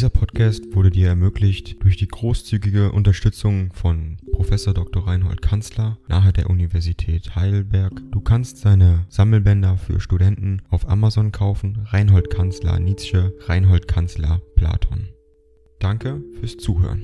[0.00, 5.06] Dieser Podcast wurde dir ermöglicht durch die großzügige Unterstützung von Professor Dr.
[5.06, 7.92] Reinhold Kanzler nahe der Universität Heidelberg.
[8.10, 11.84] Du kannst seine Sammelbänder für Studenten auf Amazon kaufen.
[11.84, 15.10] Reinhold Kanzler Nietzsche, Reinhold Kanzler Platon.
[15.80, 17.02] Danke fürs Zuhören.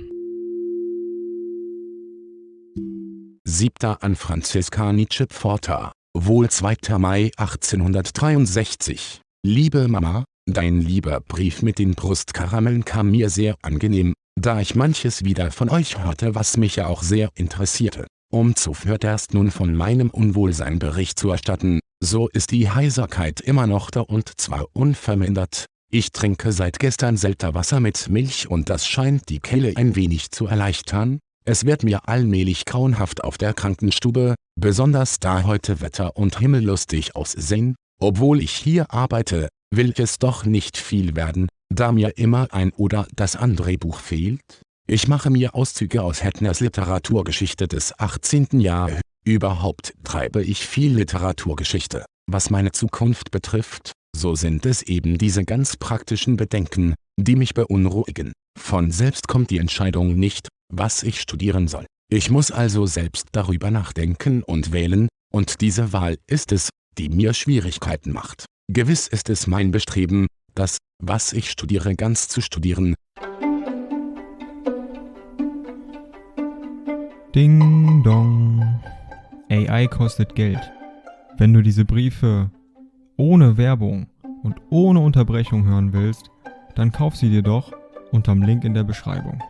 [3.44, 6.96] Siebter an Franziska Nietzsche Pforta, wohl 2.
[6.96, 9.20] Mai 1863.
[9.42, 15.24] Liebe Mama, dein lieber Brief mit den Brustkaramellen kam mir sehr angenehm, da ich manches
[15.24, 18.06] wieder von euch hörte was mich ja auch sehr interessierte.
[18.32, 23.90] Um zuvörderst nun von meinem Unwohlsein Bericht zu erstatten, so ist die Heiserkeit immer noch
[23.90, 25.66] da und zwar unvermindert.
[25.90, 30.46] Ich trinke seit gestern Selterwasser mit Milch und das scheint die Kehle ein wenig zu
[30.46, 31.20] erleichtern.
[31.44, 37.14] Es wird mir allmählich grauenhaft auf der Krankenstube, besonders da heute Wetter und Himmel lustig
[37.14, 37.76] aussehen.
[38.00, 43.06] Obwohl ich hier arbeite, will es doch nicht viel werden, da mir immer ein oder
[43.14, 44.62] das andere Buch fehlt.
[44.88, 48.60] Ich mache mir Auszüge aus Hettners Literaturgeschichte des 18.
[48.60, 49.02] Jahrhunderts.
[49.24, 52.04] Überhaupt treibe ich viel Literaturgeschichte.
[52.30, 58.32] Was meine Zukunft betrifft, so sind es eben diese ganz praktischen Bedenken, die mich beunruhigen.
[58.56, 61.86] Von selbst kommt die Entscheidung nicht, was ich studieren soll.
[62.08, 67.34] Ich muss also selbst darüber nachdenken und wählen, und diese Wahl ist es, die mir
[67.34, 68.46] Schwierigkeiten macht.
[68.68, 72.96] Gewiss ist es mein Bestreben, das, was ich studiere ganz zu studieren.
[77.32, 78.80] Ding dong.
[79.48, 80.58] AI kostet Geld.
[81.38, 82.50] Wenn du diese Briefe
[83.16, 84.08] ohne Werbung
[84.42, 86.30] und ohne Unterbrechung hören willst,
[86.74, 87.72] dann kauf sie dir doch
[88.10, 89.40] unterm Link in der Beschreibung.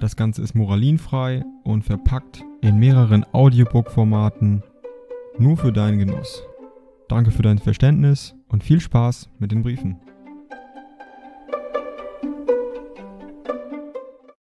[0.00, 4.62] Das Ganze ist moralinfrei und verpackt in mehreren Audiobook-Formaten
[5.38, 6.42] nur für deinen Genuss.
[7.08, 10.00] Danke für dein Verständnis und viel Spaß mit den Briefen.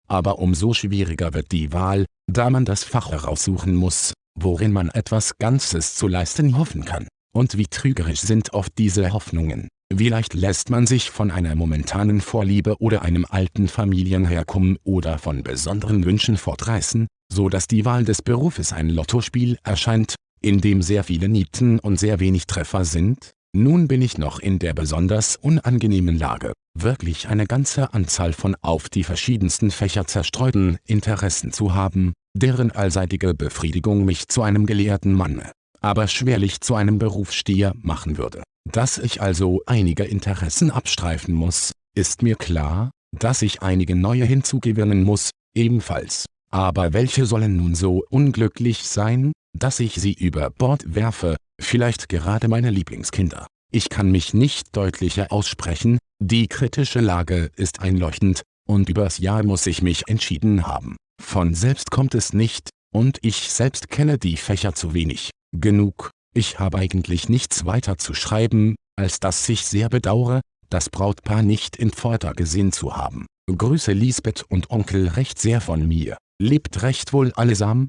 [0.08, 5.38] Aber umso schwieriger wird die Wahl, da man das Fach heraussuchen muss, worin man etwas
[5.38, 7.06] Ganzes zu leisten hoffen kann.
[7.32, 9.68] Und wie trügerisch sind oft diese Hoffnungen.
[9.94, 15.44] Wie leicht lässt man sich von einer momentanen Vorliebe oder einem alten Familienherkommen oder von
[15.44, 21.04] besonderen Wünschen fortreißen, so dass die Wahl des Berufes ein Lottospiel erscheint, in dem sehr
[21.04, 23.32] viele Nieten und sehr wenig Treffer sind?
[23.52, 28.88] Nun bin ich noch in der besonders unangenehmen Lage, wirklich eine ganze Anzahl von auf
[28.88, 35.50] die verschiedensten Fächer zerstreuten Interessen zu haben, deren allseitige Befriedigung mich zu einem gelehrten Manne,
[35.80, 38.42] aber schwerlich zu einem Berufssteher machen würde.
[38.70, 45.02] Dass ich also einige Interessen abstreifen muss, ist mir klar, dass ich einige neue hinzugewinnen
[45.02, 46.26] muss, ebenfalls.
[46.52, 52.48] Aber welche sollen nun so unglücklich sein, dass ich sie über Bord werfe, vielleicht gerade
[52.48, 53.46] meine Lieblingskinder.
[53.72, 59.66] Ich kann mich nicht deutlicher aussprechen, die kritische Lage ist einleuchtend, und übers Jahr muss
[59.66, 60.96] ich mich entschieden haben.
[61.22, 65.30] Von selbst kommt es nicht, und ich selbst kenne die Fächer zu wenig.
[65.52, 71.42] Genug, ich habe eigentlich nichts weiter zu schreiben, als dass ich sehr bedauere, das Brautpaar
[71.42, 73.26] nicht in Pforta gesehen zu haben.
[73.50, 76.16] Grüße Lisbeth und Onkel recht sehr von mir.
[76.40, 77.88] Lebt recht wohl allesam,